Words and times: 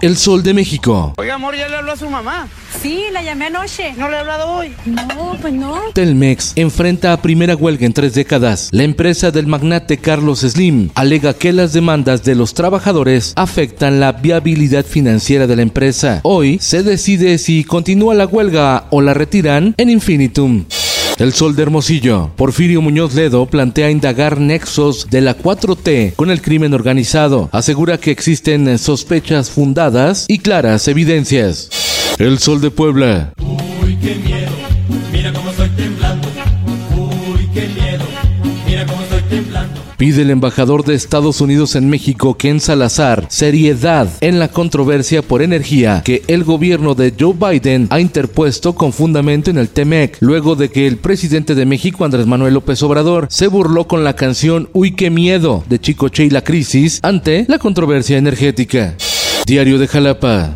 El 0.00 0.16
Sol 0.16 0.44
de 0.44 0.54
México. 0.54 1.12
Oiga, 1.16 1.34
amor, 1.34 1.56
¿ya 1.56 1.68
le 1.68 1.76
habló 1.76 1.92
a 1.92 1.96
su 1.96 2.08
mamá? 2.08 2.48
Sí, 2.80 3.04
la 3.12 3.22
llamé 3.22 3.46
anoche. 3.46 3.94
¿No 3.96 4.08
le 4.08 4.16
ha 4.16 4.20
hablado 4.20 4.48
hoy? 4.48 4.72
No, 4.86 5.36
pues 5.40 5.52
no. 5.52 5.80
Telmex 5.92 6.52
enfrenta 6.54 7.12
a 7.12 7.20
primera 7.20 7.56
huelga 7.56 7.84
en 7.84 7.92
tres 7.92 8.14
décadas. 8.14 8.68
La 8.70 8.84
empresa 8.84 9.32
del 9.32 9.48
magnate 9.48 9.98
Carlos 9.98 10.40
Slim 10.40 10.90
alega 10.94 11.34
que 11.34 11.52
las 11.52 11.72
demandas 11.72 12.22
de 12.22 12.36
los 12.36 12.54
trabajadores 12.54 13.32
afectan 13.34 13.98
la 13.98 14.12
viabilidad 14.12 14.84
financiera 14.86 15.48
de 15.48 15.56
la 15.56 15.62
empresa. 15.62 16.20
Hoy 16.22 16.58
se 16.60 16.84
decide 16.84 17.38
si 17.38 17.64
continúa 17.64 18.14
la 18.14 18.26
huelga 18.26 18.86
o 18.90 19.00
la 19.00 19.14
retiran 19.14 19.74
en 19.76 19.90
infinitum. 19.90 20.64
El 21.18 21.32
Sol 21.32 21.56
de 21.56 21.62
Hermosillo. 21.62 22.30
Porfirio 22.36 22.80
Muñoz 22.80 23.12
Ledo 23.14 23.46
plantea 23.46 23.90
indagar 23.90 24.38
nexos 24.38 25.08
de 25.10 25.20
la 25.20 25.36
4T 25.36 26.14
con 26.14 26.30
el 26.30 26.40
crimen 26.40 26.74
organizado. 26.74 27.48
Asegura 27.50 27.98
que 27.98 28.12
existen 28.12 28.78
sospechas 28.78 29.50
fundadas 29.50 30.26
y 30.28 30.38
claras 30.38 30.86
evidencias. 30.86 31.70
El 32.18 32.38
Sol 32.38 32.60
de 32.60 32.70
Puebla. 32.70 33.32
Uy, 33.82 33.96
qué 34.00 34.14
miedo, 34.14 34.52
Pide 39.98 40.22
el 40.22 40.30
embajador 40.30 40.84
de 40.84 40.94
Estados 40.94 41.40
Unidos 41.40 41.74
en 41.74 41.90
México, 41.90 42.36
Ken 42.36 42.60
Salazar, 42.60 43.26
seriedad 43.30 44.08
en 44.20 44.38
la 44.38 44.46
controversia 44.46 45.22
por 45.22 45.42
energía 45.42 46.02
que 46.04 46.22
el 46.28 46.44
gobierno 46.44 46.94
de 46.94 47.12
Joe 47.18 47.34
Biden 47.34 47.88
ha 47.90 47.98
interpuesto 47.98 48.76
con 48.76 48.92
fundamento 48.92 49.50
en 49.50 49.58
el 49.58 49.70
TEMEC, 49.70 50.18
luego 50.20 50.54
de 50.54 50.68
que 50.68 50.86
el 50.86 50.98
presidente 50.98 51.56
de 51.56 51.66
México, 51.66 52.04
Andrés 52.04 52.26
Manuel 52.26 52.54
López 52.54 52.80
Obrador, 52.84 53.26
se 53.28 53.48
burló 53.48 53.88
con 53.88 54.04
la 54.04 54.14
canción 54.14 54.68
Uy, 54.72 54.92
qué 54.92 55.10
miedo 55.10 55.64
de 55.68 55.80
Chicoche 55.80 56.26
y 56.26 56.30
la 56.30 56.44
crisis 56.44 57.00
ante 57.02 57.44
la 57.48 57.58
controversia 57.58 58.18
energética. 58.18 58.94
Diario 59.46 59.80
de 59.80 59.88
Jalapa. 59.88 60.54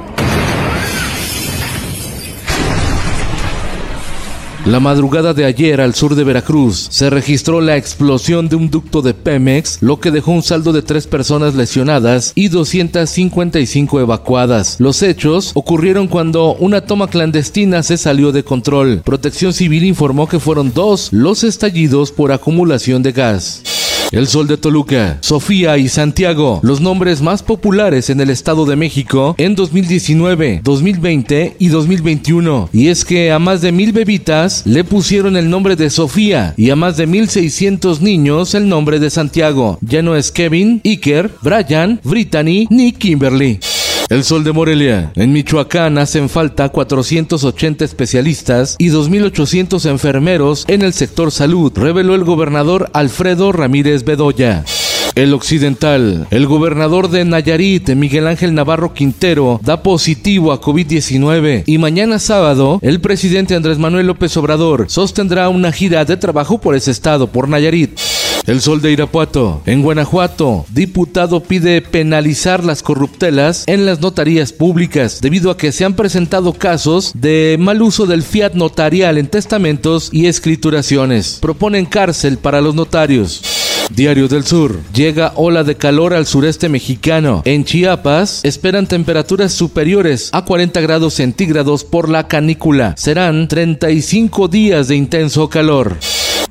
La 4.65 4.79
madrugada 4.79 5.35
de 5.35 5.45
ayer 5.45 5.81
al 5.81 5.93
sur 5.93 6.15
de 6.15 6.23
Veracruz 6.23 6.87
se 6.89 7.11
registró 7.11 7.61
la 7.61 7.77
explosión 7.77 8.49
de 8.49 8.55
un 8.55 8.71
ducto 8.71 9.03
de 9.03 9.13
Pemex, 9.13 9.79
lo 9.83 9.99
que 9.99 10.13
dejó 10.13 10.31
un 10.31 10.45
saldo 10.45 10.73
de 10.73 10.83
tres 10.83 11.09
personas 11.09 11.57
lesionadas 11.57 12.31
y 12.37 12.47
255 12.47 13.99
evacuadas. 13.99 14.77
Los 14.79 15.03
hechos 15.03 15.51
ocurrieron 15.55 16.07
cuando 16.07 16.55
una 16.55 16.83
toma 16.83 17.09
clandestina 17.09 17.83
se 17.83 17.97
salió 17.97 18.31
de 18.31 18.45
control. 18.45 19.03
Protección 19.05 19.53
Civil 19.53 19.83
informó 19.83 20.29
que 20.29 20.39
fueron 20.39 20.73
dos 20.73 21.09
los 21.11 21.43
estallidos 21.43 22.13
por 22.13 22.31
acumulación 22.31 23.03
de 23.03 23.11
gas. 23.11 23.72
El 24.13 24.27
Sol 24.27 24.47
de 24.47 24.59
Toluca, 24.59 25.17
Sofía 25.23 25.79
y 25.79 25.89
Santiago, 25.89 26.61
los 26.63 26.83
nombres 26.83 27.23
más 27.23 27.43
populares 27.43 28.11
en 28.11 28.21
el 28.21 28.29
Estado 28.29 28.67
de 28.67 28.77
México 28.77 29.35
en 29.39 29.55
2019, 29.55 30.61
2020 30.63 31.57
y 31.59 31.69
2021. 31.69 32.69
Y 32.75 32.89
es 32.89 33.07
que 33.07 33.33
a 33.33 33.39
más 33.39 33.63
de 33.63 33.73
mil 33.73 33.93
bebitas 33.93 34.67
le 34.67 34.85
pusieron 34.85 35.39
el 35.39 35.49
nombre 35.49 35.77
de 35.77 35.89
Sofía 35.89 36.53
y 36.59 36.69
a 36.69 36.77
más 36.77 36.99
de 36.99 37.07
1600 37.07 38.03
niños 38.03 38.55
el 38.55 38.69
nombre 38.69 39.01
de 39.01 39.09
Santiago. 39.09 39.79
Ya 39.81 40.03
no 40.03 40.15
es 40.15 40.31
Kevin, 40.31 40.83
Iker, 40.85 41.31
Brian, 41.41 41.99
Brittany 42.05 42.67
ni 42.69 42.93
Kimberly. 42.93 43.61
El 44.13 44.25
Sol 44.25 44.45
de 44.45 44.53
Morelia. 44.53 45.11
En 45.15 45.33
Michoacán 45.33 45.97
hacen 45.97 46.29
falta 46.29 46.69
480 46.69 47.83
especialistas 47.83 48.77
y 48.79 48.91
2.800 48.91 49.89
enfermeros 49.89 50.67
en 50.69 50.83
el 50.83 50.93
sector 50.93 51.31
salud, 51.31 51.73
reveló 51.75 52.15
el 52.15 52.23
gobernador 52.23 52.91
Alfredo 52.93 53.53
Ramírez 53.53 54.05
Bedoya. 54.05 54.67
El 55.15 55.33
Occidental. 55.33 56.27
El 56.31 56.47
gobernador 56.47 57.09
de 57.09 57.25
Nayarit, 57.25 57.89
Miguel 57.95 58.27
Ángel 58.27 58.53
Navarro 58.53 58.93
Quintero, 58.93 59.59
da 59.63 59.83
positivo 59.83 60.53
a 60.53 60.61
COVID-19 60.61 61.63
y 61.65 61.79
mañana 61.79 62.19
sábado 62.19 62.81
el 62.83 63.01
presidente 63.01 63.55
Andrés 63.55 63.79
Manuel 63.79 64.09
López 64.09 64.37
Obrador 64.37 64.91
sostendrá 64.91 65.49
una 65.49 65.73
gira 65.73 66.05
de 66.05 66.19
trabajo 66.19 66.61
por 66.61 66.75
ese 66.75 66.91
estado, 66.91 67.29
por 67.29 67.49
Nayarit. 67.49 67.99
El 68.47 68.61
Sol 68.61 68.83
de 68.83 68.91
Irapuato. 68.91 69.63
En 69.67 69.83
Guanajuato, 69.83 70.67
diputado 70.73 71.45
pide 71.45 71.81
penalizar 71.81 72.65
las 72.65 72.83
corruptelas 72.83 73.65
en 73.69 73.87
las 73.87 74.01
notarías 74.01 74.53
públicas 74.53 75.21
debido 75.21 75.51
a 75.51 75.57
que 75.57 75.71
se 75.71 75.85
han 75.85 75.95
presentado 75.95 76.53
casos 76.53 77.13
de 77.15 77.57
mal 77.61 77.81
uso 77.83 78.07
del 78.07 78.23
fiat 78.23 78.55
notarial 78.55 79.17
en 79.19 79.29
testamentos 79.29 80.09
y 80.13 80.27
escrituraciones. 80.27 81.39
Proponen 81.41 81.87
cárcel 81.87 82.37
para 82.39 82.61
los 82.61 82.75
notarios. 82.75 83.43
Diario 83.95 84.27
del 84.27 84.45
Sur. 84.45 84.81
Llega 84.93 85.33
ola 85.37 85.63
de 85.65 85.77
calor 85.77 86.15
al 86.15 86.27
sureste 86.27 86.69
mexicano. 86.69 87.43
En 87.45 87.65
Chiapas 87.65 88.41
esperan 88.43 88.87
temperaturas 88.87 89.53
superiores 89.53 90.31
a 90.33 90.45
40 90.45 90.81
grados 90.81 91.15
centígrados 91.15 91.85
por 91.85 92.09
la 92.09 92.27
canícula. 92.27 92.95
Serán 92.97 93.47
35 93.49 94.49
días 94.49 94.89
de 94.89 94.97
intenso 94.97 95.49
calor. 95.49 95.97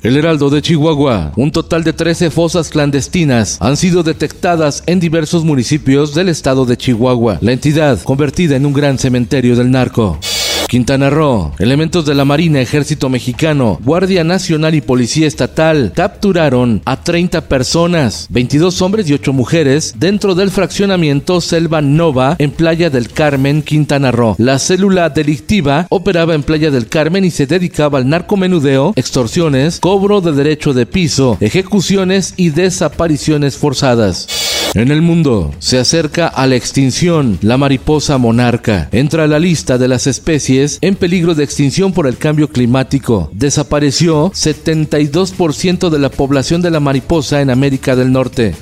El 0.02 0.16
Heraldo 0.16 0.50
de 0.50 0.60
Chihuahua. 0.60 1.32
Un 1.36 1.52
total 1.52 1.84
de 1.84 1.92
13 1.92 2.32
fosas 2.32 2.70
clandestinas 2.70 3.56
han 3.60 3.76
sido 3.76 4.02
detectadas 4.02 4.82
en 4.86 4.98
diversos 4.98 5.44
municipios 5.44 6.12
del 6.12 6.28
estado 6.28 6.64
de 6.64 6.76
Chihuahua. 6.76 7.38
La 7.40 7.52
entidad 7.52 8.02
convertida 8.02 8.56
en 8.56 8.66
un 8.66 8.72
gran 8.72 8.98
cementerio 8.98 9.54
del 9.54 9.70
narco. 9.70 10.18
Quintana 10.72 11.10
Roo, 11.10 11.52
elementos 11.58 12.06
de 12.06 12.14
la 12.14 12.24
Marina, 12.24 12.58
Ejército 12.58 13.10
Mexicano, 13.10 13.78
Guardia 13.84 14.24
Nacional 14.24 14.74
y 14.74 14.80
Policía 14.80 15.26
Estatal 15.26 15.92
capturaron 15.94 16.80
a 16.86 17.04
30 17.04 17.42
personas, 17.42 18.26
22 18.30 18.80
hombres 18.80 19.06
y 19.06 19.12
8 19.12 19.34
mujeres, 19.34 19.96
dentro 19.98 20.34
del 20.34 20.50
fraccionamiento 20.50 21.42
Selva 21.42 21.82
Nova 21.82 22.36
en 22.38 22.52
Playa 22.52 22.88
del 22.88 23.10
Carmen, 23.10 23.60
Quintana 23.60 24.12
Roo. 24.12 24.34
La 24.38 24.58
célula 24.58 25.10
delictiva 25.10 25.86
operaba 25.90 26.34
en 26.34 26.42
Playa 26.42 26.70
del 26.70 26.88
Carmen 26.88 27.26
y 27.26 27.30
se 27.30 27.44
dedicaba 27.44 27.98
al 27.98 28.08
narcomenudeo, 28.08 28.94
extorsiones, 28.96 29.78
cobro 29.78 30.22
de 30.22 30.32
derecho 30.32 30.72
de 30.72 30.86
piso, 30.86 31.36
ejecuciones 31.40 32.32
y 32.38 32.48
desapariciones 32.48 33.58
forzadas. 33.58 34.51
En 34.74 34.90
el 34.90 35.02
mundo 35.02 35.50
se 35.58 35.78
acerca 35.78 36.28
a 36.28 36.46
la 36.46 36.56
extinción 36.56 37.38
la 37.42 37.58
mariposa 37.58 38.16
monarca. 38.16 38.88
Entra 38.90 39.24
a 39.24 39.26
la 39.26 39.38
lista 39.38 39.76
de 39.76 39.86
las 39.86 40.06
especies 40.06 40.78
en 40.80 40.96
peligro 40.96 41.34
de 41.34 41.44
extinción 41.44 41.92
por 41.92 42.06
el 42.06 42.16
cambio 42.16 42.48
climático. 42.48 43.28
Desapareció 43.34 44.30
72% 44.30 45.90
de 45.90 45.98
la 45.98 46.08
población 46.08 46.62
de 46.62 46.70
la 46.70 46.80
mariposa 46.80 47.42
en 47.42 47.50
América 47.50 47.96
del 47.96 48.12
Norte. 48.12 48.54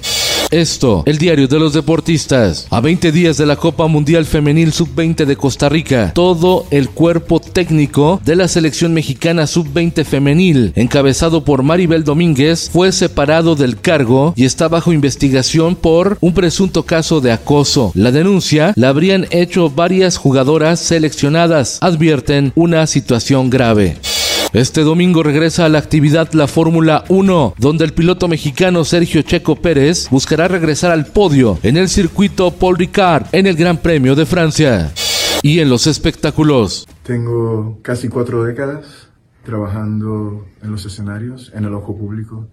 Esto, 0.51 1.05
el 1.07 1.19
diario 1.19 1.47
de 1.47 1.61
los 1.61 1.75
deportistas. 1.75 2.67
A 2.71 2.81
20 2.81 3.13
días 3.13 3.37
de 3.37 3.47
la 3.47 3.55
Copa 3.55 3.87
Mundial 3.87 4.25
Femenil 4.27 4.73
Sub-20 4.73 5.25
de 5.25 5.37
Costa 5.37 5.69
Rica, 5.69 6.13
todo 6.13 6.67
el 6.73 6.89
cuerpo 6.89 7.39
técnico 7.39 8.21
de 8.25 8.35
la 8.35 8.49
selección 8.49 8.93
mexicana 8.93 9.47
Sub-20 9.47 10.05
femenil, 10.05 10.73
encabezado 10.75 11.45
por 11.45 11.63
Maribel 11.63 12.03
Domínguez, 12.03 12.69
fue 12.73 12.91
separado 12.91 13.55
del 13.55 13.81
cargo 13.81 14.35
y 14.35 14.45
está 14.45 14.67
bajo 14.67 14.93
investigación 14.93 15.77
por 15.77 16.19
un 16.21 16.35
presunto 16.35 16.83
caso 16.83 17.21
de 17.21 17.31
acoso. 17.31 17.93
La 17.95 18.11
denuncia 18.11 18.73
la 18.75 18.89
habrían 18.89 19.29
hecho 19.31 19.71
varias 19.71 20.17
jugadoras 20.17 20.81
seleccionadas, 20.81 21.79
advierten 21.81 22.53
una 22.57 22.89
situación 22.89 23.51
grave. 23.51 23.99
Este 24.53 24.81
domingo 24.81 25.23
regresa 25.23 25.65
a 25.65 25.69
la 25.69 25.79
actividad 25.79 26.33
la 26.33 26.49
Fórmula 26.49 27.05
1, 27.09 27.55
donde 27.57 27.85
el 27.85 27.93
piloto 27.93 28.27
mexicano 28.27 28.85
Sergio 28.85 29.23
Checo 29.23 29.55
Pérez 29.55 30.09
buscará 30.11 30.49
regresar 30.49 30.91
al 30.91 31.07
podio 31.07 31.61
en 31.63 31.77
el 31.77 31.89
circuito 31.89 32.51
Paul 32.51 32.77
Ricard 32.77 33.27
en 33.31 33.47
el 33.47 33.55
Gran 33.55 33.79
Premio 33.79 34.17
de 34.17 34.27
Francia. 34.27 34.93
Y 35.45 35.61
en 35.61 35.71
los 35.71 35.87
espectáculos. 35.87 36.89
Tengo 37.05 37.79
casi 37.83 38.09
cuatro 38.09 38.43
décadas 38.43 39.11
trabajando 39.45 40.45
en 40.61 40.73
los 40.73 40.85
escenarios, 40.85 41.53
en 41.55 41.67
el 41.67 41.75
ojo 41.75 41.97
público, 41.97 42.49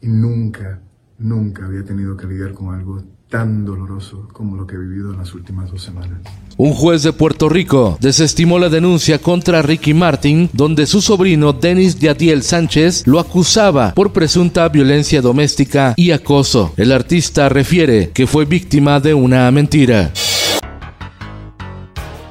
y 0.00 0.06
nunca, 0.06 0.80
nunca 1.18 1.66
había 1.66 1.82
tenido 1.84 2.16
que 2.16 2.28
lidiar 2.28 2.54
con 2.54 2.72
algo 2.72 3.02
tan 3.30 3.64
doloroso 3.64 4.28
como 4.32 4.56
lo 4.56 4.66
que 4.66 4.74
he 4.74 4.78
vivido 4.78 5.12
en 5.12 5.18
las 5.18 5.32
últimas 5.34 5.70
dos 5.70 5.82
semanas. 5.82 6.18
Un 6.56 6.74
juez 6.74 7.02
de 7.02 7.12
Puerto 7.12 7.48
Rico 7.48 7.96
desestimó 8.00 8.58
la 8.58 8.68
denuncia 8.68 9.18
contra 9.18 9.62
Ricky 9.62 9.94
Martin, 9.94 10.50
donde 10.52 10.84
su 10.86 11.00
sobrino 11.00 11.54
Denis 11.54 11.98
Yadiel 11.98 12.42
Sánchez 12.42 13.06
lo 13.06 13.18
acusaba 13.18 13.94
por 13.94 14.12
presunta 14.12 14.68
violencia 14.68 15.22
doméstica 15.22 15.94
y 15.96 16.10
acoso. 16.10 16.74
El 16.76 16.92
artista 16.92 17.48
refiere 17.48 18.10
que 18.10 18.26
fue 18.26 18.44
víctima 18.44 19.00
de 19.00 19.14
una 19.14 19.50
mentira. 19.50 20.12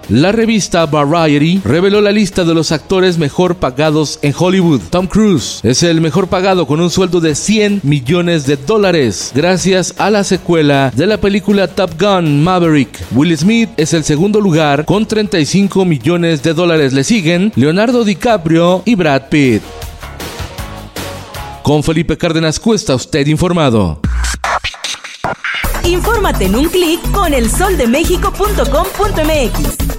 La 0.10 0.32
revista 0.32 0.88
Variety 0.88 1.62
reveló 1.64 2.02
la 2.02 2.12
lista 2.12 2.44
de 2.44 2.56
los 2.56 2.72
actores 2.72 3.20
mejor 3.20 3.58
pagados 3.58 4.18
en 4.24 4.34
Hollywood. 4.36 4.82
Tom 4.90 5.06
Cruise 5.06 5.60
es 5.62 5.84
el 5.84 6.02
mejor 6.02 6.30
pagado 6.30 6.66
con 6.66 6.82
un 6.82 6.90
sueldo 6.90 7.22
de 7.22 7.36
100 7.36 7.82
millones 7.84 8.48
de 8.48 8.58
dólares 8.58 9.32
gracias 9.36 9.94
a 10.00 10.10
la 10.10 10.24
secuela 10.24 10.92
de 10.96 11.06
la 11.06 11.18
película 11.18 11.68
Top 11.68 11.92
Gun 12.02 12.44
Maverick. 12.44 12.90
Will 13.12 13.38
Smith 13.38 13.70
es 13.78 13.94
el 13.94 14.04
segundo 14.04 14.42
lugar 14.42 14.86
con 14.86 15.06
35 15.06 15.86
millones 15.86 16.42
de 16.42 16.56
dólares. 16.56 16.94
Le 16.94 17.04
siguen 17.04 17.54
Leonardo 17.56 18.04
DiCaprio 18.04 18.82
y 18.86 18.96
Brad 18.96 19.30
Pitt. 19.30 19.62
Con 21.62 21.84
Felipe 21.84 22.18
Cárdenas 22.18 22.60
Cuesta, 22.60 22.96
usted 22.96 23.28
informado. 23.28 24.02
Infórmate 25.84 26.46
en 26.46 26.56
un 26.56 26.68
clic 26.68 27.00
con 27.12 27.32
elsoldemexico.com.mx. 27.32 29.99